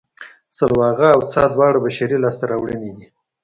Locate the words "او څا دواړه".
1.15-1.77